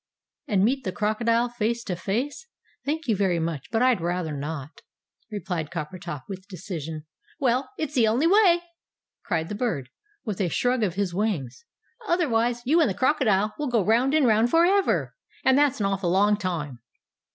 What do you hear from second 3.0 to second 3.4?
you very